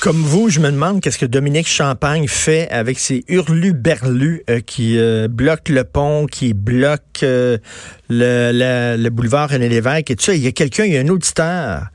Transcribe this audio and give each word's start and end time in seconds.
Comme 0.00 0.22
vous, 0.22 0.48
je 0.50 0.60
me 0.60 0.70
demande 0.70 1.00
qu'est-ce 1.00 1.18
que 1.18 1.26
Dominique 1.26 1.66
Champagne 1.66 2.28
fait 2.28 2.68
avec 2.70 2.98
ses 2.98 3.24
hurlus-berlus 3.28 4.42
euh, 4.48 4.60
qui 4.60 4.98
euh, 4.98 5.26
bloquent 5.26 5.72
le 5.72 5.82
pont, 5.82 6.26
qui 6.26 6.54
bloquent 6.54 7.24
euh, 7.24 7.58
le, 8.08 8.52
le, 8.52 9.02
le, 9.02 9.10
boulevard 9.10 9.50
René 9.50 9.68
Lévesque 9.68 10.10
et 10.10 10.16
tout 10.16 10.26
ça. 10.26 10.34
Il 10.34 10.42
y 10.42 10.46
a 10.46 10.52
quelqu'un, 10.52 10.84
il 10.84 10.92
y 10.92 10.96
a 10.96 11.00
un 11.00 11.08
auditeur 11.08 11.88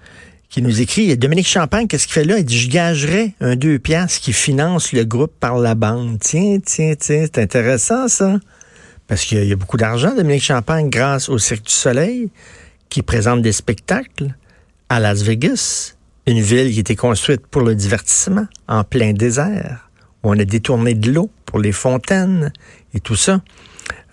qui 0.50 0.62
nous 0.62 0.82
écrit, 0.82 1.16
Dominique 1.18 1.48
Champagne, 1.48 1.88
qu'est-ce 1.88 2.08
qu'il 2.08 2.14
fait 2.14 2.26
là? 2.26 2.38
Il 2.38 2.44
dit, 2.44 2.60
je 2.60 2.70
gagerais 2.70 3.34
un 3.40 3.56
deux 3.56 3.80
piastres 3.80 4.20
qui 4.20 4.34
finance 4.34 4.92
le 4.92 5.06
groupe 5.06 5.32
par 5.40 5.58
la 5.58 5.76
bande. 5.76 6.20
Tiens, 6.20 6.58
tiens, 6.64 6.96
tiens, 7.00 7.26
c'est 7.34 7.42
intéressant 7.42 8.10
ça. 8.10 8.38
Parce 9.08 9.24
qu'il 9.24 9.46
y 9.46 9.54
a 9.54 9.56
beaucoup 9.56 9.78
d'argent, 9.78 10.14
Dominique 10.14 10.44
Champagne, 10.44 10.90
grâce 10.90 11.30
au 11.30 11.38
Cirque 11.38 11.66
du 11.68 11.74
Soleil, 11.74 12.30
qui 12.90 13.02
présente 13.02 13.42
des 13.42 13.54
spectacles 13.54 14.36
à 14.90 15.00
Las 15.00 15.22
Vegas, 15.22 15.96
une 16.28 16.42
ville 16.42 16.72
qui 16.72 16.80
été 16.80 16.96
construite 16.96 17.48
pour 17.48 17.62
le 17.62 17.76
divertissement, 17.76 18.46
en 18.68 18.84
plein 18.84 19.14
désert, 19.14 19.90
où 20.24 20.30
on 20.32 20.40
a 20.40 20.46
détourné 20.46 20.94
de 20.94 21.12
l'eau 21.12 21.32
pour 21.46 21.60
les 21.60 21.72
fontaines 21.72 22.52
et 22.94 23.00
tout 23.00 23.16
ça. 23.16 23.42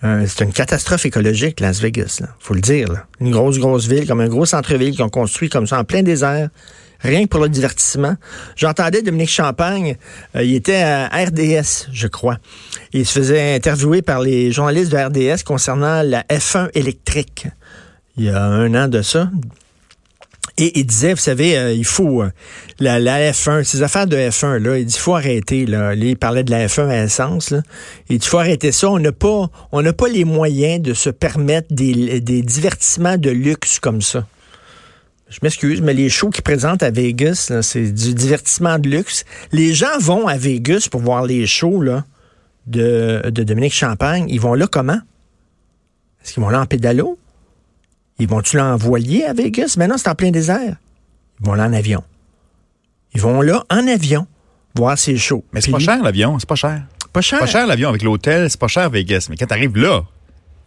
Euh, 0.05 0.27
c'est 0.27 0.45
une 0.45 0.53
catastrophe 0.53 1.07
écologique, 1.07 1.61
Las 1.61 1.81
Vegas, 1.81 2.19
là, 2.21 2.29
faut 2.39 2.55
le 2.55 2.61
dire. 2.61 3.07
Une 3.21 3.33
grosse, 3.33 3.59
grosse 3.59 3.87
ville, 3.87 4.07
comme 4.07 4.21
un 4.21 4.29
gros 4.29 4.47
centre-ville 4.47 4.97
qu'on 4.97 5.09
construit 5.09 5.49
comme 5.49 5.67
ça 5.67 5.79
en 5.79 5.85
plein 5.85 6.03
désert, 6.03 6.51
rien 7.01 7.25
que 7.25 7.29
pour 7.29 7.41
le 7.41 7.49
divertissement. 7.49 8.17
J'entendais 8.57 9.03
Dominique 9.03 9.31
Champagne, 9.31 9.97
euh, 10.37 10.45
il 10.45 10.55
était 10.55 10.83
à 10.83 11.09
RDS, 11.09 11.89
je 11.93 12.07
crois. 12.07 12.39
Il 12.93 13.07
se 13.07 13.19
faisait 13.19 13.57
interviewer 13.57 14.03
par 14.03 14.21
les 14.21 14.53
journalistes 14.53 14.93
de 14.93 14.97
RDS 14.97 15.43
concernant 15.45 16.03
la 16.03 16.23
F1 16.23 16.71
électrique. 16.75 17.49
Il 18.17 18.25
y 18.25 18.31
a 18.31 18.43
un 18.43 18.75
an 18.75 18.89
de 18.89 19.03
ça, 19.03 19.31
et 20.57 20.79
il 20.79 20.87
disait, 20.87 21.15
vous 21.15 21.21
savez, 21.21 21.57
euh, 21.57 21.73
il 21.73 21.85
faut 21.85 22.23
euh, 22.23 22.31
la, 22.79 22.99
la, 22.99 23.31
F1, 23.33 23.65
ces 23.65 23.83
affaires 23.83 24.07
de 24.07 24.17
F1 24.17 24.57
là, 24.59 24.79
il 24.79 24.87
dit 24.87 24.99
faut 24.99 25.15
arrêter 25.15 25.67
là. 25.67 25.95
il 25.95 26.17
parlait 26.17 26.45
de 26.45 26.51
la 26.51 26.67
F1 26.67 26.89
à 26.89 27.05
essence. 27.05 27.55
Il 28.09 28.19
dit 28.19 28.27
faut 28.27 28.39
arrêter 28.39 28.73
ça. 28.73 28.91
On 28.91 28.99
n'a 28.99 29.13
pas, 29.13 29.51
on 29.73 29.83
n'a 29.83 29.93
pas 29.93 30.09
les 30.09 30.25
moyens 30.25 30.81
de 30.81 30.95
se 30.95 31.11
permettre 31.11 31.69
des, 31.71 32.21
des 32.21 32.43
divertissements 32.43 33.19
de 33.19 33.31
luxe 33.31 33.79
comme 33.79 34.03
ça. 34.03 34.27
Je 35.31 35.39
m'excuse, 35.43 35.83
mais 35.83 35.93
les 35.93 36.09
shows 36.09 36.31
qu'ils 36.31 36.43
présentent 36.43 36.83
à 36.83 36.91
Vegas, 36.91 37.53
c'est 37.61 37.93
du 37.93 38.15
divertissement 38.15 38.79
de 38.79 38.89
luxe. 38.89 39.27
Les 39.53 39.75
gens 39.75 39.99
vont 40.01 40.27
à 40.27 40.39
Vegas 40.39 40.89
pour 40.91 41.03
voir 41.03 41.27
les 41.27 41.47
shows 41.47 41.83
là, 41.83 42.05
de, 42.67 43.23
de 43.29 43.43
Dominique 43.43 43.75
Champagne. 43.75 44.25
Ils 44.29 44.41
vont 44.41 44.55
là 44.55 44.67
comment? 44.67 45.01
Est-ce 46.25 46.33
qu'ils 46.33 46.43
vont 46.43 46.49
là 46.49 46.63
en 46.63 46.67
pédalo? 46.67 47.19
Ils 48.19 48.29
vont-tu 48.29 48.57
l'envoyer 48.57 49.25
à 49.27 49.33
Vegas? 49.33 49.75
Maintenant, 49.79 49.99
c'est 49.99 50.09
en 50.09 50.15
plein 50.15 50.31
désert. 50.31 50.77
Ils 51.41 51.47
vont 51.47 51.55
là 51.55 51.67
en 51.67 51.73
avion. 51.73 52.03
Ils 53.15 53.21
vont 53.21 53.41
là 53.41 53.65
en 53.71 53.87
avion 53.87 54.27
voir 54.75 54.99
ces 54.99 55.17
shows. 55.17 55.45
Mais 55.53 55.61
c'est 55.61 55.71
pas 55.71 55.79
cher 55.79 56.03
l'avion, 56.03 56.39
c'est 56.39 56.49
pas 56.49 56.55
cher. 56.55 56.83
Pas 57.13 57.21
cher. 57.21 57.41
Pas 57.41 57.47
cher 57.47 57.67
l'avion 57.67 57.89
avec 57.89 58.03
l'hôtel, 58.03 58.51
c'est 58.51 58.61
pas 58.61 58.69
cher 58.69 58.91
Vegas. 58.91 59.29
Mais 59.31 59.37
quand 59.37 59.47
t'arrives 59.47 59.77
là, 59.77 60.03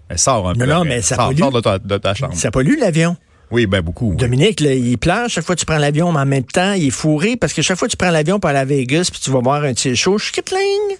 elle 0.10 0.18
sort 0.18 0.50
un 0.50 0.54
non, 0.54 0.60
peu. 0.60 0.66
Non, 0.66 0.84
mais 0.84 1.02
ça 1.02 1.16
sort, 1.16 1.28
pollue. 1.28 1.40
Sort 1.40 1.52
de 1.52 1.62
ta, 1.62 1.80
de 1.80 1.98
ta 1.98 2.14
chambre. 2.14 2.34
Ça 2.36 2.52
pollue 2.52 2.78
l'avion. 2.80 3.16
Oui, 3.52 3.66
ben 3.66 3.82
beaucoup. 3.82 4.16
Dominique, 4.16 4.62
là, 4.62 4.74
il 4.74 4.98
plage 4.98 5.32
chaque 5.32 5.46
fois 5.46 5.56
que 5.56 5.60
tu 5.60 5.66
prends 5.66 5.78
l'avion, 5.78 6.12
mais 6.14 6.20
en 6.20 6.26
même 6.26 6.46
temps, 6.46 6.72
il 6.72 6.88
est 6.88 6.90
fourré 6.90 7.36
parce 7.36 7.52
que 7.54 7.62
chaque 7.62 7.78
fois 7.78 7.88
que 7.88 7.92
tu 7.92 7.98
prends 7.98 8.12
l'avion 8.12 8.40
pour 8.40 8.50
aller 8.50 8.60
à 8.60 8.66
Vegas 8.66 9.10
puis 9.12 9.20
tu 9.22 9.30
vas 9.30 9.42
voir 9.42 9.64
un 9.64 9.74
de 9.74 9.80
ces 9.80 9.96
shows, 9.96 10.18
schkittling, 10.18 10.98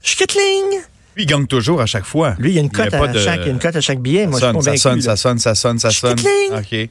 schkittling. 0.00 0.82
Lui, 1.16 1.24
il 1.24 1.26
gagne 1.26 1.46
toujours 1.46 1.80
à 1.80 1.86
chaque 1.86 2.04
fois. 2.04 2.34
Lui, 2.38 2.50
il 2.50 2.54
y 2.54 2.58
a 2.58 2.62
une 2.62 2.70
cote, 2.70 2.92
à, 2.92 3.06
de... 3.06 3.76
à 3.76 3.80
chaque 3.80 4.00
billet. 4.00 4.26
Moi, 4.26 4.40
ça 4.40 4.52
sonne, 4.52 4.62
je 4.62 4.70
suis 4.70 4.78
ça 4.78 4.78
sonne, 4.78 5.00
ça 5.00 5.16
sonne, 5.16 5.38
ça 5.38 5.54
sonne, 5.54 5.78
ça 5.78 5.90
sonne. 5.90 6.18
OK. 6.56 6.88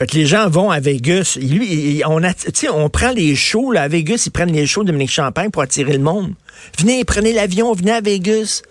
Fait 0.00 0.06
que 0.06 0.16
les 0.16 0.24
gens 0.24 0.48
vont 0.48 0.70
à 0.70 0.80
Vegas. 0.80 1.36
Lui, 1.38 2.02
on, 2.06 2.24
a, 2.24 2.32
on 2.72 2.88
prend 2.88 3.10
les 3.10 3.36
shows 3.36 3.70
là, 3.72 3.82
à 3.82 3.88
Vegas, 3.88 4.22
ils 4.24 4.30
prennent 4.30 4.52
les 4.52 4.66
shows 4.66 4.82
de 4.82 4.86
Dominique 4.86 5.10
Champagne 5.10 5.50
pour 5.50 5.60
attirer 5.60 5.92
le 5.92 5.98
monde. 5.98 6.32
Venez, 6.78 7.04
prenez 7.04 7.34
l'avion, 7.34 7.74
venez 7.74 7.92
à 7.92 8.00
Vegas. 8.00 8.62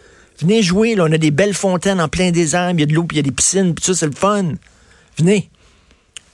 Venez 0.41 0.63
jouer, 0.63 0.95
là, 0.95 1.05
on 1.07 1.11
a 1.11 1.19
des 1.19 1.29
belles 1.31 1.53
fontaines 1.53 2.01
en 2.01 2.07
plein 2.07 2.31
désert, 2.31 2.71
il 2.71 2.79
y 2.79 2.83
a 2.83 2.85
de 2.85 2.94
l'eau, 2.94 3.03
puis 3.03 3.17
il 3.17 3.19
y 3.19 3.19
a 3.19 3.23
des 3.23 3.31
piscines, 3.31 3.75
puis 3.75 3.85
ça, 3.85 3.94
c'est 3.94 4.07
le 4.07 4.13
fun. 4.13 4.53
Venez. 5.17 5.49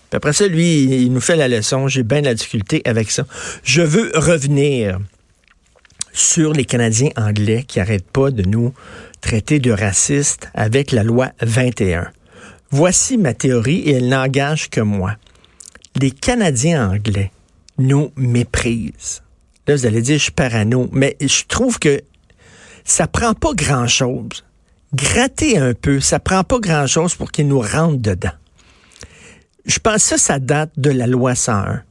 Puis 0.09 0.17
après 0.17 0.31
ça, 0.31 0.47
lui, 0.47 0.83
il 0.83 1.11
nous 1.11 1.19
fait 1.19 1.35
la 1.35 1.47
leçon. 1.49 1.87
J'ai 1.87 2.03
bien 2.03 2.21
de 2.21 2.27
la 2.27 2.35
difficulté 2.35 2.81
avec 2.85 3.11
ça. 3.11 3.25
Je 3.63 3.81
veux 3.81 4.11
revenir 4.15 4.99
sur 6.15 6.53
les 6.53 6.63
Canadiens 6.63 7.09
anglais 7.17 7.63
qui 7.67 7.79
n'arrêtent 7.79 8.09
pas 8.09 8.31
de 8.31 8.41
nous 8.41 8.73
traiter 9.19 9.59
de 9.59 9.71
racistes 9.71 10.49
avec 10.53 10.93
la 10.93 11.03
loi 11.03 11.31
21. 11.41 12.07
Voici 12.71 13.17
ma 13.17 13.33
théorie 13.33 13.79
et 13.79 13.95
elle 13.95 14.07
n'engage 14.07 14.69
que 14.69 14.79
moi. 14.79 15.17
Les 15.99 16.11
Canadiens 16.11 16.89
anglais 16.89 17.31
nous 17.77 18.11
méprisent. 18.15 19.23
Là, 19.67 19.75
vous 19.75 19.85
allez 19.85 20.01
dire, 20.01 20.17
je 20.17 20.23
suis 20.23 20.31
parano, 20.31 20.87
mais 20.93 21.17
je 21.19 21.43
trouve 21.47 21.79
que 21.79 22.01
ça 22.85 23.07
prend 23.07 23.33
pas 23.33 23.53
grand-chose. 23.53 24.45
Gratter 24.93 25.57
un 25.57 25.73
peu, 25.73 25.99
ça 25.99 26.19
prend 26.19 26.45
pas 26.45 26.59
grand-chose 26.59 27.15
pour 27.15 27.31
qu'ils 27.31 27.47
nous 27.47 27.59
rentrent 27.59 28.01
dedans. 28.01 28.31
Je 29.65 29.79
pense 29.79 29.95
que 29.95 30.01
ça, 30.01 30.17
ça 30.17 30.39
date 30.39 30.71
de 30.77 30.91
la 30.91 31.07
loi 31.07 31.35
101. 31.35 31.81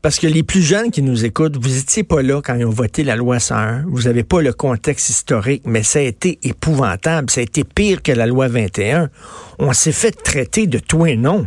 Parce 0.00 0.18
que 0.18 0.28
les 0.28 0.44
plus 0.44 0.62
jeunes 0.62 0.90
qui 0.92 1.02
nous 1.02 1.24
écoutent, 1.24 1.56
vous 1.56 1.70
n'étiez 1.70 2.04
pas 2.04 2.22
là 2.22 2.40
quand 2.40 2.54
ils 2.54 2.64
ont 2.64 2.70
voté 2.70 3.02
la 3.02 3.16
loi 3.16 3.40
101. 3.40 3.84
Vous 3.88 4.02
n'avez 4.02 4.22
pas 4.22 4.40
le 4.40 4.52
contexte 4.52 5.10
historique, 5.10 5.62
mais 5.66 5.82
ça 5.82 5.98
a 5.98 6.02
été 6.02 6.38
épouvantable. 6.42 7.30
Ça 7.30 7.40
a 7.40 7.44
été 7.44 7.64
pire 7.64 8.02
que 8.02 8.12
la 8.12 8.26
loi 8.26 8.46
21. 8.46 9.10
On 9.58 9.72
s'est 9.72 9.92
fait 9.92 10.12
traiter 10.12 10.68
de 10.68 10.78
tout 10.78 11.04
et 11.04 11.16
non. 11.16 11.46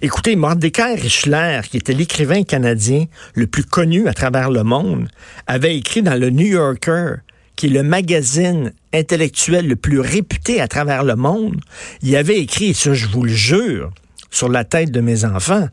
Écoutez, 0.00 0.36
Mordecai 0.36 0.94
Richler, 0.94 1.60
qui 1.68 1.78
était 1.78 1.92
l'écrivain 1.92 2.44
canadien 2.44 3.06
le 3.34 3.48
plus 3.48 3.64
connu 3.64 4.06
à 4.06 4.14
travers 4.14 4.50
le 4.50 4.62
monde, 4.62 5.08
avait 5.48 5.76
écrit 5.76 6.02
dans 6.02 6.18
le 6.18 6.30
New 6.30 6.46
Yorker, 6.46 7.16
qui 7.56 7.66
est 7.66 7.70
le 7.70 7.82
magazine 7.82 8.72
intellectuel 8.94 9.66
le 9.66 9.74
plus 9.74 9.98
réputé 9.98 10.60
à 10.60 10.68
travers 10.68 11.02
le 11.02 11.16
monde, 11.16 11.60
il 12.02 12.14
avait 12.14 12.38
écrit, 12.38 12.66
et 12.66 12.74
ça 12.74 12.94
je 12.94 13.06
vous 13.06 13.24
le 13.24 13.32
jure, 13.32 13.90
sur 14.30 14.48
la 14.48 14.64
tête 14.64 14.92
de 14.92 15.00
mes 15.00 15.24
enfants, 15.24 15.68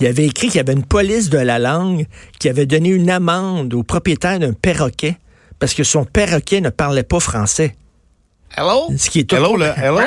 il 0.00 0.06
avait 0.06 0.26
écrit 0.26 0.48
qu'il 0.48 0.56
y 0.56 0.60
avait 0.60 0.72
une 0.72 0.84
police 0.84 1.30
de 1.30 1.38
la 1.38 1.58
langue 1.58 2.06
qui 2.38 2.48
avait 2.48 2.66
donné 2.66 2.90
une 2.90 3.10
amende 3.10 3.74
au 3.74 3.82
propriétaire 3.82 4.38
d'un 4.38 4.52
perroquet 4.52 5.16
parce 5.58 5.74
que 5.74 5.84
son 5.84 6.04
perroquet 6.04 6.60
ne 6.60 6.70
parlait 6.70 7.04
pas 7.04 7.20
français. 7.20 7.76
Hello? 8.56 8.88
Ce 8.96 9.08
qui 9.08 9.20
est 9.20 9.24
tout... 9.24 9.36
Hello, 9.36 9.56
le, 9.56 9.66
hello? 9.76 10.00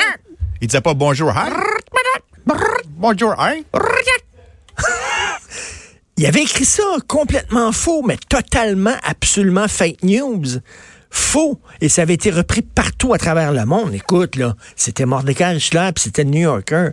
Il 0.62 0.68
disait 0.68 0.81
pas 0.81 0.94
bonjour, 0.94 1.31
hi? 1.31 1.52
Bonjour, 2.98 3.36
hi? 3.40 3.64
Il 6.18 6.25
avait 6.25 6.42
écrit 6.42 6.66
ça 6.66 6.84
complètement 7.08 7.72
faux, 7.72 8.02
mais 8.02 8.18
totalement, 8.30 8.96
absolument 9.04 9.68
fake 9.68 10.02
news. 10.02 10.46
Faux. 11.12 11.59
Et 11.80 11.90
ça 11.90 12.02
avait 12.02 12.16
été 12.16 12.31
repris 12.31 12.64
partout 12.64 13.14
à 13.14 13.19
travers 13.19 13.54
le 13.54 13.66
monde. 13.66 13.94
Écoute, 13.94 14.36
là, 14.36 14.56
c'était 14.75 15.06
Mordecai 15.06 15.46
Richler, 15.46 15.92
puis 15.94 16.06
c'était 16.06 16.25
New 16.25 16.42
Yorker. 16.42 16.90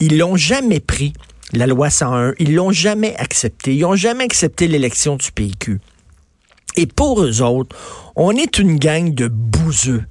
Ils 0.00 0.18
l'ont 0.18 0.36
jamais 0.36 0.80
pris 0.80 1.14
la 1.52 1.66
loi 1.66 1.90
101. 1.90 2.34
Ils 2.38 2.54
l'ont 2.54 2.72
jamais 2.72 3.16
accepté. 3.16 3.74
Ils 3.74 3.82
n'ont 3.82 3.96
jamais 3.96 4.24
accepté 4.24 4.68
l'élection 4.68 5.16
du 5.16 5.32
PQ. 5.32 5.80
Et 6.76 6.86
pour 6.86 7.22
eux 7.22 7.42
autres, 7.42 7.74
on 8.16 8.32
est 8.32 8.58
une 8.58 8.78
gang 8.78 9.12
de 9.14 9.28
bouseux. 9.28 10.04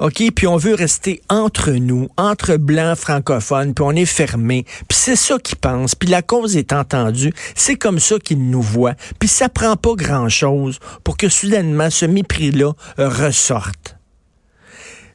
OK, 0.00 0.22
puis 0.32 0.46
on 0.46 0.56
veut 0.56 0.74
rester 0.74 1.20
entre 1.28 1.72
nous, 1.72 2.08
entre 2.16 2.56
blancs 2.56 2.96
francophones, 2.96 3.74
puis 3.74 3.84
on 3.84 3.90
est 3.92 4.06
fermé. 4.06 4.64
Puis 4.88 4.96
c'est 4.96 5.16
ça 5.16 5.38
qu'ils 5.40 5.58
pensent, 5.58 5.96
puis 5.96 6.08
la 6.08 6.22
cause 6.22 6.56
est 6.56 6.72
entendue. 6.72 7.32
C'est 7.56 7.74
comme 7.74 7.98
ça 7.98 8.16
qu'ils 8.20 8.48
nous 8.48 8.62
voient. 8.62 8.94
Puis 9.18 9.28
ça 9.28 9.48
prend 9.48 9.74
pas 9.74 9.94
grand-chose 9.94 10.78
pour 11.02 11.16
que 11.16 11.28
soudainement 11.28 11.90
ce 11.90 12.06
mépris-là 12.06 12.74
ressorte. 12.96 13.97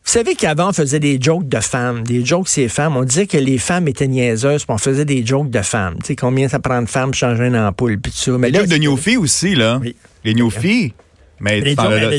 Vous 0.06 0.12
savez 0.12 0.36
qu'avant, 0.36 0.70
on 0.70 0.74
faisait 0.74 1.00
des 1.00 1.18
jokes 1.20 1.48
de 1.48 1.60
femmes, 1.60 2.04
des 2.04 2.26
jokes 2.26 2.50
ces 2.50 2.68
femmes. 2.68 2.98
On 2.98 3.04
disait 3.04 3.26
que 3.26 3.38
les 3.38 3.58
femmes 3.58 3.88
étaient 3.88 4.08
niaiseuses, 4.08 4.66
puis 4.66 4.74
on 4.74 4.78
faisait 4.78 5.06
des 5.06 5.26
jokes 5.26 5.50
de 5.50 5.62
femmes. 5.62 5.96
Tu 6.02 6.08
sais, 6.08 6.16
combien 6.16 6.50
ça 6.50 6.60
prend 6.60 6.82
de 6.82 6.90
femmes 6.90 7.12
pour 7.12 7.16
changer 7.16 7.48
une 7.48 7.56
ampoule, 7.56 8.00
puis 8.00 8.12
tout 8.12 8.18
ça. 8.18 8.38
Mais 8.38 8.52
les 8.52 8.60
jokes 8.60 8.68
de 8.68 8.78
Newfie 8.78 9.18
aussi, 9.18 9.56
là. 9.56 9.80
Oui. 9.82 9.96
Les 10.26 10.34
Newfie. 10.34 10.94
Mais 11.40 11.62
les, 11.62 11.76
jokes, 11.76 11.90
là, 11.90 12.10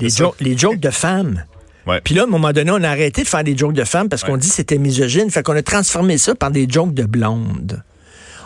les, 0.00 0.08
jokes, 0.10 0.36
les 0.40 0.56
jokes 0.56 0.80
de 0.80 0.90
femmes. 0.90 1.44
Puis 2.04 2.14
là, 2.14 2.22
à 2.22 2.24
un 2.24 2.28
moment 2.28 2.52
donné, 2.52 2.70
on 2.70 2.82
a 2.82 2.88
arrêté 2.88 3.22
de 3.22 3.28
faire 3.28 3.44
des 3.44 3.56
jokes 3.56 3.72
de 3.72 3.84
femmes 3.84 4.08
parce 4.08 4.22
qu'on 4.22 4.36
dit 4.36 4.48
que 4.48 4.54
c'était 4.54 4.78
misogyne. 4.78 5.30
Fait 5.30 5.42
qu'on 5.42 5.56
a 5.56 5.62
transformé 5.62 6.18
ça 6.18 6.34
par 6.34 6.50
des 6.50 6.66
jokes 6.68 6.94
de 6.94 7.04
blondes. 7.04 7.82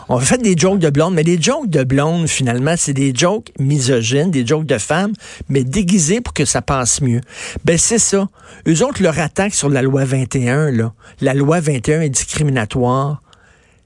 On 0.09 0.19
fait 0.19 0.41
des 0.41 0.55
jokes 0.57 0.79
de 0.79 0.89
blondes, 0.89 1.13
mais 1.13 1.23
des 1.23 1.41
jokes 1.41 1.69
de 1.69 1.83
blondes, 1.83 2.27
finalement, 2.27 2.75
c'est 2.77 2.93
des 2.93 3.13
jokes 3.15 3.51
misogynes, 3.59 4.31
des 4.31 4.45
jokes 4.45 4.65
de 4.65 4.77
femmes, 4.77 5.13
mais 5.49 5.63
déguisés 5.63 6.21
pour 6.21 6.33
que 6.33 6.45
ça 6.45 6.61
passe 6.61 7.01
mieux. 7.01 7.21
Ben, 7.65 7.77
c'est 7.77 7.99
ça. 7.99 8.27
Eux 8.67 8.83
autres, 8.85 9.01
leur 9.01 9.19
attaque 9.19 9.53
sur 9.53 9.69
la 9.69 9.81
loi 9.81 10.05
21, 10.05 10.71
là, 10.71 10.93
la 11.21 11.33
loi 11.33 11.59
21 11.59 12.01
est 12.01 12.09
discriminatoire. 12.09 13.21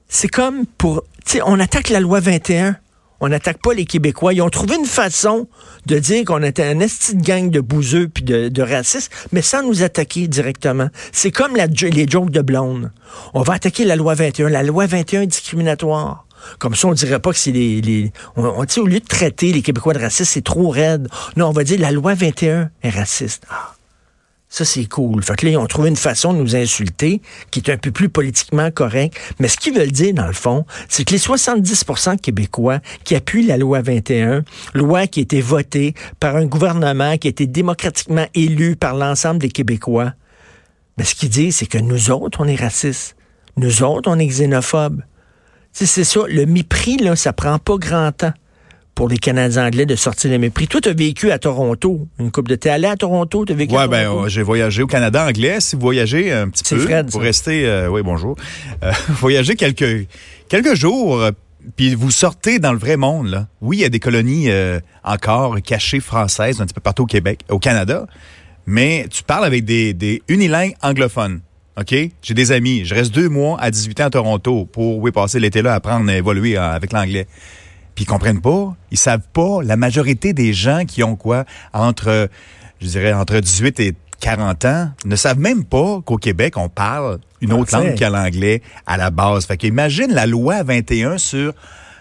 C'est 0.08 0.28
comme 0.28 0.66
pour, 0.66 1.04
tu 1.24 1.32
sais, 1.32 1.40
on 1.44 1.60
attaque 1.60 1.90
la 1.90 2.00
loi 2.00 2.20
21. 2.20 2.76
On 3.20 3.28
n'attaque 3.28 3.60
pas 3.60 3.74
les 3.74 3.84
Québécois. 3.84 4.32
Ils 4.32 4.42
ont 4.42 4.48
trouvé 4.50 4.76
une 4.76 4.86
façon 4.86 5.48
de 5.86 5.98
dire 5.98 6.24
qu'on 6.24 6.42
était 6.42 6.64
un 6.64 6.78
esti 6.80 7.16
de 7.16 7.22
gang 7.22 7.50
de 7.50 7.60
bouseux 7.60 8.08
puis 8.08 8.22
de, 8.22 8.62
racistes, 8.62 9.10
mais 9.32 9.42
sans 9.42 9.62
nous 9.62 9.82
attaquer 9.82 10.28
directement. 10.28 10.88
C'est 11.12 11.30
comme 11.30 11.56
la, 11.56 11.66
les 11.66 12.08
jokes 12.08 12.30
de 12.30 12.42
blonde. 12.42 12.92
On 13.34 13.42
va 13.42 13.54
attaquer 13.54 13.84
la 13.84 13.96
loi 13.96 14.14
21. 14.14 14.48
La 14.50 14.62
loi 14.62 14.86
21 14.86 15.22
est 15.22 15.26
discriminatoire. 15.26 16.26
Comme 16.60 16.76
ça, 16.76 16.86
on 16.86 16.92
dirait 16.92 17.18
pas 17.18 17.32
que 17.32 17.38
c'est 17.38 17.50
les... 17.50 17.80
les 17.80 18.12
on, 18.36 18.44
on- 18.44 18.64
sais, 18.68 18.80
au 18.80 18.86
lieu 18.86 19.00
de 19.00 19.06
traiter 19.06 19.52
les 19.52 19.62
Québécois 19.62 19.94
de 19.94 19.98
racistes, 19.98 20.32
c'est 20.32 20.44
trop 20.44 20.68
raide. 20.68 21.08
Non, 21.36 21.48
on 21.48 21.52
va 21.52 21.64
dire 21.64 21.80
la 21.80 21.90
loi 21.90 22.14
21 22.14 22.70
est 22.82 22.90
raciste. 22.90 23.42
Ah. 23.50 23.74
Ça, 24.50 24.64
c'est 24.64 24.86
cool. 24.86 25.22
Fait 25.22 25.36
que 25.36 25.44
là, 25.44 25.52
ils 25.52 25.56
ont 25.58 25.66
trouvé 25.66 25.90
une 25.90 25.96
façon 25.96 26.32
de 26.32 26.38
nous 26.38 26.56
insulter 26.56 27.20
qui 27.50 27.60
est 27.60 27.70
un 27.70 27.76
peu 27.76 27.90
plus 27.90 28.08
politiquement 28.08 28.70
correcte. 28.70 29.18
Mais 29.38 29.48
ce 29.48 29.58
qu'ils 29.58 29.74
veulent 29.74 29.92
dire, 29.92 30.14
dans 30.14 30.26
le 30.26 30.32
fond, 30.32 30.64
c'est 30.88 31.04
que 31.04 31.12
les 31.12 31.18
70 31.18 31.84
de 31.84 32.20
Québécois 32.20 32.80
qui 33.04 33.14
appuient 33.14 33.44
la 33.44 33.58
loi 33.58 33.82
21, 33.82 34.44
loi 34.72 35.06
qui 35.06 35.20
a 35.20 35.22
été 35.22 35.42
votée 35.42 35.94
par 36.18 36.36
un 36.36 36.46
gouvernement 36.46 37.18
qui 37.18 37.28
a 37.28 37.30
été 37.30 37.46
démocratiquement 37.46 38.26
élu 38.34 38.74
par 38.74 38.94
l'ensemble 38.94 39.38
des 39.38 39.50
Québécois, 39.50 40.14
mais 40.96 41.04
ce 41.04 41.14
qu'ils 41.14 41.28
disent, 41.28 41.56
c'est 41.56 41.66
que 41.66 41.78
nous 41.78 42.10
autres, 42.10 42.40
on 42.40 42.48
est 42.48 42.56
racistes. 42.56 43.16
Nous 43.56 43.82
autres, 43.82 44.10
on 44.10 44.18
est 44.18 44.26
xénophobes. 44.26 45.02
C'est 45.72 45.86
ça. 45.86 46.20
Le 46.28 46.44
mépris, 46.44 46.96
là, 46.96 47.14
ça 47.14 47.32
prend 47.32 47.58
pas 47.58 47.76
grand 47.76 48.10
temps 48.12 48.32
pour 48.98 49.08
les 49.08 49.16
Canadiens 49.18 49.64
anglais 49.64 49.86
de 49.86 49.94
sortir 49.94 50.28
le 50.28 50.38
mépris. 50.38 50.66
Toi, 50.66 50.80
tu 50.80 50.88
as 50.88 50.92
vécu 50.92 51.30
à 51.30 51.38
Toronto. 51.38 52.08
Une 52.18 52.32
coupe 52.32 52.48
de 52.48 52.56
T'es 52.56 52.68
allé 52.68 52.88
à 52.88 52.96
Toronto? 52.96 53.44
Tu 53.44 53.52
as 53.52 53.54
vécu 53.54 53.72
à 53.72 53.82
Ouais, 53.82 53.86
ben, 53.86 54.06
Toronto? 54.06 54.24
euh, 54.24 54.28
j'ai 54.28 54.42
voyagé 54.42 54.82
au 54.82 54.88
Canada 54.88 55.24
anglais. 55.24 55.60
Si 55.60 55.76
vous 55.76 55.82
voyagez 55.82 56.32
un 56.32 56.48
petit 56.48 56.64
peu, 56.74 56.80
Fred, 56.80 57.08
pour 57.08 57.20
ça. 57.20 57.26
rester, 57.26 57.64
euh, 57.64 57.86
oui, 57.88 58.02
bonjour, 58.02 58.34
euh, 58.82 58.90
voyager 59.20 59.54
quelques 59.54 60.08
quelques 60.48 60.74
jours, 60.74 61.22
puis 61.76 61.94
vous 61.94 62.10
sortez 62.10 62.58
dans 62.58 62.72
le 62.72 62.78
vrai 62.78 62.96
monde. 62.96 63.28
Là. 63.28 63.46
Oui, 63.60 63.76
il 63.76 63.80
y 63.82 63.84
a 63.84 63.88
des 63.88 64.00
colonies 64.00 64.50
euh, 64.50 64.80
encore 65.04 65.62
cachées 65.62 66.00
françaises 66.00 66.60
un 66.60 66.64
petit 66.66 66.74
peu 66.74 66.80
partout 66.80 67.04
au 67.04 67.06
Québec, 67.06 67.42
au 67.50 67.60
Canada, 67.60 68.04
mais 68.66 69.06
tu 69.12 69.22
parles 69.22 69.44
avec 69.44 69.64
des, 69.64 69.94
des 69.94 70.22
unilingues 70.26 70.74
anglophones. 70.82 71.38
OK? 71.80 71.94
J'ai 72.20 72.34
des 72.34 72.50
amis. 72.50 72.84
Je 72.84 72.96
reste 72.96 73.14
deux 73.14 73.28
mois 73.28 73.60
à 73.60 73.70
18 73.70 74.00
ans 74.00 74.06
à 74.06 74.10
Toronto 74.10 74.64
pour 74.64 74.98
oui, 74.98 75.12
passer 75.12 75.38
l'été 75.38 75.62
là, 75.62 75.74
apprendre 75.74 76.10
à 76.10 76.16
évoluer 76.16 76.56
avec 76.56 76.92
l'anglais. 76.92 77.28
Puis 77.98 78.04
ils 78.04 78.06
comprennent 78.06 78.40
pas, 78.40 78.76
ils 78.92 78.96
savent 78.96 79.26
pas. 79.32 79.58
La 79.64 79.76
majorité 79.76 80.32
des 80.32 80.52
gens 80.52 80.84
qui 80.86 81.02
ont 81.02 81.16
quoi? 81.16 81.44
Entre, 81.72 82.28
je 82.80 82.86
dirais, 82.86 83.12
entre 83.12 83.40
18 83.40 83.80
et 83.80 83.94
40 84.20 84.64
ans 84.66 84.90
ne 85.04 85.16
savent 85.16 85.40
même 85.40 85.64
pas 85.64 86.00
qu'au 86.04 86.16
Québec, 86.16 86.56
on 86.58 86.68
parle 86.68 87.18
une 87.40 87.52
autre 87.52 87.76
langue 87.76 87.96
qu'à 87.96 88.08
l'anglais 88.08 88.62
à 88.86 88.96
la 88.98 89.10
base. 89.10 89.46
Fait 89.46 89.56
qu'imagine 89.56 90.12
la 90.12 90.26
loi 90.26 90.62
21 90.62 91.18
sur 91.18 91.52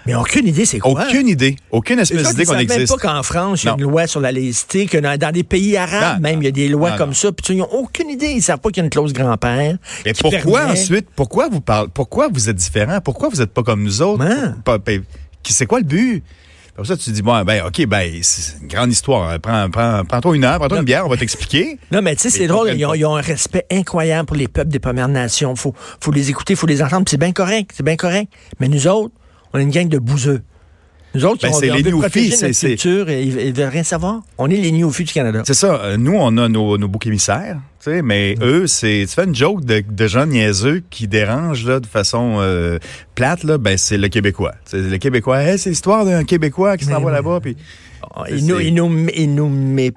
Mais 0.06 0.14
aucune 0.14 0.46
idée, 0.48 0.68
c'est 0.68 0.78
quoi? 0.78 1.04
aucune 1.08 1.28
idée, 1.28 1.56
aucune 1.72 1.98
espèce 1.98 2.30
d'idée 2.30 2.44
ils 2.44 2.46
qu'on 2.46 2.52
savent 2.54 2.62
même 2.68 2.72
existe. 2.82 2.96
pas 3.02 3.08
qu'en 3.12 3.24
France, 3.24 3.64
il 3.64 3.66
y 3.66 3.70
a 3.70 3.74
une 3.74 3.82
loi 3.82 4.06
sur 4.06 4.20
la 4.22 4.32
laïcité, 4.32 4.86
que 4.86 5.00
dans, 5.00 5.18
dans 5.18 5.32
des 5.32 5.44
pays 5.44 5.78
arabes, 5.78 6.18
Non, 6.22 6.30
même, 6.30 6.44
il 6.44 6.46
y 6.46 6.48
a 6.48 6.52
des 6.52 6.70
lois 6.70 6.92
Non, 6.92 6.98
comme 6.98 7.10
non. 7.10 7.16
ça. 7.16 7.32
Puis 7.32 7.56
ils 7.56 7.58
n'ont 7.58 7.72
aucune 7.72 8.12
idée. 8.12 8.28
Ils 8.36 8.44
savent 8.44 8.60
pas 8.60 8.70
qu'il 8.70 8.78
y 8.78 8.82
a 8.82 8.84
une 8.84 8.92
clause 8.92 9.14
grand-père. 9.14 9.78
Mais 10.06 10.14
pourquoi 10.14 10.60
permet- 10.60 10.74
ensuite, 10.74 11.08
pourquoi 11.16 11.50
vous 11.50 11.62
parlez, 11.62 11.90
pourquoi 11.92 12.28
vous 12.32 12.50
êtes 12.50 12.56
différent? 12.56 13.00
Pourquoi 13.04 13.30
vous 13.30 13.42
êtes 13.42 13.52
pas 13.52 13.64
comme 13.64 13.82
nous 13.82 14.04
autres? 14.04 14.24
Hein? 14.24 14.58
Pas- 14.64 14.78
qui- 14.78 15.02
C'est 15.44 15.66
quoi 15.66 15.80
le 15.80 15.86
but? 15.86 16.24
Comme 16.76 16.86
ça, 16.86 16.96
tu 16.96 17.06
te 17.06 17.10
dis, 17.10 17.24
bon, 17.24 17.44
ben, 17.44 17.64
OK, 17.66 17.88
ben, 17.88 18.20
c'est 18.22 18.62
une 18.62 18.68
grande 18.68 18.92
histoire. 18.92 19.40
Prends, 19.40 19.68
prends, 19.72 20.06
prends-toi 20.06 20.36
une 20.36 20.44
heure, 20.44 20.60
prends-toi 20.60 20.78
une 20.78 20.86
bière, 20.86 21.08
on 21.08 21.10
va 21.10 21.18
t'expliquer. 21.18 21.80
Non, 21.92 22.04
mais 22.04 22.16
tu 22.16 22.22
sais, 22.24 22.30
c'est 22.30 22.46
drôle. 22.46 22.72
Ils 22.76 22.86
ont, 22.86 22.90
pas. 22.90 22.98
ils 22.98 23.06
ont 23.06 23.16
un 23.16 23.22
respect 23.22 23.66
incroyable 23.72 24.28
pour 24.28 24.36
les 24.36 24.48
peuples 24.48 24.70
des 24.70 24.78
Premières 24.78 25.08
Nations. 25.08 25.56
Faut, 25.56 25.74
faut 26.00 26.12
les 26.12 26.30
écouter, 26.30 26.54
faut 26.54 26.68
les 26.68 26.84
entendre. 26.84 27.06
C'est 27.10 27.18
bien 27.18 27.32
correct, 27.32 27.72
c'est 27.74 27.82
bien 27.82 27.96
correct. 27.96 28.32
Mais 28.60 28.68
nous 28.68 28.86
autres, 28.88 29.14
on 29.54 29.60
est 29.60 29.64
une 29.64 29.72
gang 29.72 29.90
de 29.90 29.98
bouseux. 29.98 30.44
Nous 31.18 31.26
autres, 31.26 31.42
Ben, 31.42 31.50
on, 31.54 31.60
c'est 31.60 31.72
on 31.72 31.76
les 31.76 31.82
veut 31.84 31.92
protéger 31.92 32.32
c'est- 32.32 32.46
notre 32.48 32.56
c'est- 32.56 32.68
culture 32.70 33.10
et 33.10 33.24
ils, 33.24 33.38
ils 33.40 33.54
veulent 33.54 33.70
rien 33.70 33.84
savoir. 33.84 34.22
On 34.38 34.50
est 34.50 34.56
les 34.58 34.72
néophytes 34.72 35.08
du 35.08 35.14
Canada. 35.14 35.44
C'est 35.46 35.54
ça. 35.54 35.82
euh, 35.84 35.98
Nous, 35.98 36.14
on 36.16 36.38
a 36.38 36.48
nos, 36.48 36.78
nos 36.78 36.88
boucs 36.88 37.08
émissaires, 37.08 37.58
mais 38.04 38.36
eux, 38.42 38.68
c'est, 38.68 39.06
tu 39.08 39.14
fais 39.14 39.24
une 39.24 39.36
joke 39.36 39.64
de, 39.64 39.82
de 39.90 40.08
gens 40.08 40.26
niaiseux 40.26 40.84
qui 40.90 41.08
dérangent, 41.08 41.66
là, 41.66 41.80
de 41.80 41.86
façon 41.88 42.38
euh, 42.40 42.80
plate, 43.16 43.44
là, 43.44 43.58
ben, 43.58 43.78
c'est 43.78 43.98
le 43.98 44.10
Québécois. 44.10 44.56
C'est 44.66 44.82
le 44.82 44.98
Québécois. 44.98 45.42
Hey, 45.42 45.58
c'est 45.58 45.70
l'histoire 45.70 46.04
d'un 46.06 46.24
Québécois 46.26 46.76
qui 46.78 46.86
s'en 46.86 47.00
va 47.02 47.12
là-bas, 47.12 47.40
puis... 47.42 47.56
Ils 48.30 48.46
nous, 48.46 48.60
ils, 48.60 48.74
nous, 48.74 49.08
ils 49.16 49.34
nous 49.34 49.50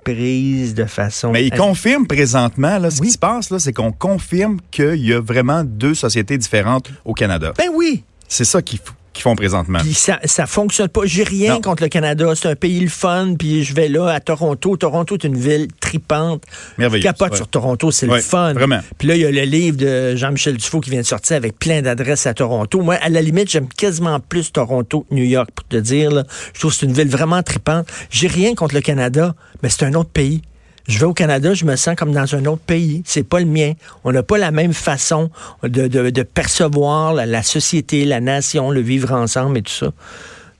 méprisent 0.04 0.74
de 0.74 0.84
façon... 0.84 1.32
Mais 1.32 1.44
ils 1.46 1.50
confirment 1.52 2.06
présentement, 2.06 2.78
là, 2.78 2.90
ce 2.90 3.00
Oui. 3.00 3.08
qui 3.08 3.12
se 3.12 3.18
passe, 3.18 3.50
là, 3.50 3.58
c'est 3.58 3.72
qu'on 3.72 3.92
confirme 3.92 4.58
qu'il 4.70 4.96
y 5.06 5.12
a 5.12 5.20
vraiment 5.20 5.64
deux 5.64 5.94
sociétés 5.94 6.38
différentes 6.38 6.90
au 7.04 7.12
Canada. 7.14 7.52
Ben 7.58 7.68
oui. 7.74 8.04
C'est 8.28 8.44
ça 8.44 8.62
qu'ils 8.62 8.78
f- 8.78 8.92
qu'ils 9.12 9.22
font 9.22 9.34
présentement. 9.34 9.78
Puis 9.80 9.94
ça, 9.94 10.18
ça 10.24 10.46
fonctionne 10.46 10.88
pas. 10.88 11.00
J'ai 11.04 11.24
rien 11.24 11.54
Non. 11.54 11.60
contre 11.60 11.82
le 11.82 11.88
Canada. 11.88 12.32
C'est 12.36 12.48
un 12.48 12.54
pays 12.56 12.80
le 12.80 12.88
fun. 12.88 13.34
Puis 13.38 13.64
je 13.64 13.74
vais 13.74 13.88
là 13.88 14.06
à 14.08 14.20
Toronto. 14.20 14.76
Toronto 14.76 15.14
est 15.16 15.24
une 15.24 15.36
ville 15.36 15.68
tripante. 15.80 16.42
Merveilleux. 16.78 17.02
Capote 17.02 17.32
ouais. 17.32 17.36
sur 17.36 17.48
Toronto, 17.48 17.90
c'est 17.90 18.06
Ouais, 18.08 18.16
le 18.16 18.22
fun. 18.22 18.52
vraiment. 18.54 18.80
Puis 18.98 19.08
là, 19.08 19.16
il 19.16 19.22
y 19.22 19.26
a 19.26 19.30
le 19.30 19.42
livre 19.42 19.76
de 19.76 20.14
Jean-Michel 20.16 20.56
Dufault 20.56 20.80
qui 20.80 20.90
vient 20.90 21.00
de 21.00 21.06
sortir 21.06 21.36
avec 21.36 21.58
plein 21.58 21.82
d'adresses 21.82 22.26
à 22.26 22.34
Toronto. 22.34 22.80
Moi, 22.80 22.94
à 23.02 23.08
la 23.08 23.20
limite, 23.22 23.50
j'aime 23.50 23.68
quasiment 23.68 24.20
plus 24.20 24.52
Toronto 24.52 25.06
que 25.08 25.14
New 25.14 25.24
York, 25.24 25.50
pour 25.54 25.66
te 25.66 25.76
dire. 25.76 26.10
Là. 26.10 26.24
Je 26.54 26.60
trouve 26.60 26.72
que 26.72 26.78
c'est 26.78 26.86
une 26.86 26.92
ville 26.92 27.08
vraiment 27.08 27.42
tripante. 27.42 27.86
J'ai 28.10 28.28
rien 28.28 28.54
contre 28.54 28.74
le 28.74 28.80
Canada, 28.80 29.34
mais 29.62 29.68
c'est 29.68 29.84
un 29.84 29.94
autre 29.94 30.10
pays. 30.10 30.42
Je 30.90 30.98
vais 30.98 31.04
au 31.06 31.14
Canada, 31.14 31.54
je 31.54 31.64
me 31.64 31.76
sens 31.76 31.94
comme 31.96 32.12
dans 32.12 32.34
un 32.34 32.44
autre 32.46 32.62
pays. 32.62 33.02
C'est 33.06 33.22
pas 33.22 33.38
le 33.38 33.46
mien. 33.46 33.72
On 34.04 34.10
n'a 34.12 34.22
pas 34.22 34.38
la 34.38 34.50
même 34.50 34.72
façon 34.74 35.30
de, 35.62 35.86
de- 35.86 36.10
de 36.10 36.22
percevoir 36.22 37.14
la, 37.14 37.26
la 37.26 37.42
société, 37.42 38.04
la 38.04 38.20
nation, 38.20 38.70
le 38.70 38.80
vivre 38.80 39.12
ensemble 39.12 39.58
et 39.58 39.62
tout 39.62 39.72
ça. 39.72 39.92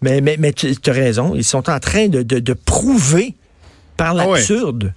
Mais, 0.02 0.20
mais, 0.20 0.36
mais 0.38 0.52
tu 0.52 0.72
as 0.86 0.92
raison. 0.92 1.34
Ils 1.34 1.44
sont 1.44 1.68
en 1.68 1.78
train 1.80 2.08
de, 2.08 2.22
de- 2.22 2.38
de 2.38 2.52
prouver 2.52 3.34
par 3.96 4.16
Ah 4.18 4.28
ouais. 4.28 4.38
l'absurde 4.38 4.94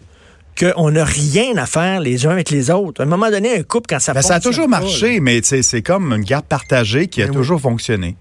qu'on 0.59 0.91
n'a 0.91 1.03
rien 1.03 1.57
à 1.57 1.65
faire 1.65 1.99
les 1.99 2.27
uns 2.27 2.29
avec 2.29 2.51
les 2.51 2.69
autres. 2.69 3.01
À 3.01 3.05
un 3.05 3.07
moment 3.07 3.31
donné, 3.31 3.57
un 3.57 3.63
couple, 3.63 3.87
quand 3.89 3.99
ça 3.99 4.13
Ben, 4.13 4.21
ça 4.21 4.35
a 4.35 4.39
toujours 4.39 4.69
marché, 4.69 5.19
mais 5.19 5.41
c'est 5.41 5.81
comme 5.81 6.13
une 6.13 6.23
garde 6.23 6.45
partagée 6.45 7.07
qui 7.07 7.23
a 7.23 7.25
Ben 7.25 7.31
oui. 7.31 7.37
toujours 7.37 7.59
fonctionné. 7.59 8.15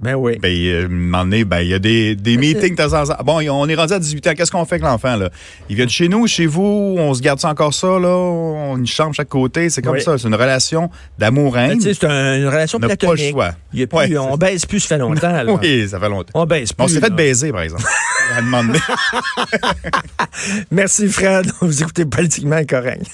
Ben 0.00 0.14
oui. 0.16 0.38
Ben, 0.38 0.52
euh, 0.52 0.84
un 0.84 0.88
moment 0.88 1.24
donné, 1.24 1.44
ben, 1.44 1.60
il 1.60 1.68
y 1.68 1.74
a 1.74 1.78
des, 1.78 2.14
des 2.16 2.36
meetings 2.36 2.74
de 2.74 2.82
temps 2.82 2.92
en 3.00 3.06
temps. 3.06 3.22
Bon, 3.24 3.38
on 3.50 3.68
est 3.68 3.74
rendu 3.74 3.92
à 3.92 3.98
18 3.98 4.26
ans. 4.26 4.32
Qu'est-ce 4.36 4.50
qu'on 4.50 4.64
fait 4.64 4.74
avec 4.74 4.84
l'enfant, 4.84 5.16
là? 5.16 5.30
Il 5.70 5.76
vient 5.76 5.86
de 5.86 5.90
chez 5.90 6.08
nous, 6.08 6.26
chez 6.26 6.46
vous, 6.46 6.96
on 6.98 7.14
se 7.14 7.22
garde 7.22 7.38
ça 7.40 7.48
encore 7.48 7.72
ça, 7.72 7.86
là? 7.86 8.08
On 8.08 8.76
une 8.76 8.86
chambre 8.86 9.14
chaque 9.14 9.28
côté. 9.28 9.70
C'est 9.70 9.82
comme 9.82 9.94
Oui. 9.94 10.02
ça. 10.02 10.18
C'est 10.18 10.28
une 10.28 10.34
relation 10.34 10.90
d'amour 11.18 11.52
Ben, 11.52 11.70
haine 11.70 11.80
c'est 11.80 12.04
un- 12.04 12.36
une 12.38 12.46
relation 12.48 12.78
On 12.78 12.80
n'a 12.80 12.88
pas 12.88 12.92
le 12.94 12.98
platonique. 12.98 13.30
choix. 13.32 13.52
Il 13.72 13.80
y 13.80 13.82
a 13.84 13.86
plus- 13.86 13.96
Ouais, 13.96 14.18
on 14.18 14.36
baise 14.36 14.66
plus, 14.66 14.80
ça 14.80 14.96
fait 14.96 14.98
longtemps. 14.98 15.30
là. 15.42 15.44
Oui, 15.62 15.88
ça 15.88 16.00
fait 16.00 16.08
longtemps. 16.08 16.30
On 16.34 16.44
baise 16.44 16.72
plus. 16.72 16.84
On 16.84 16.88
s'est 16.88 17.00
fait 17.00 17.14
baiser, 17.14 17.52
par 17.52 17.62
exemple. 17.62 17.84
à. 18.36 18.62
Merci, 20.70 21.08
Fred. 21.08 21.46
Vous 21.60 21.82
écoutez 21.82 22.04
Politiquement 22.04 22.60
Correct. 22.68 23.06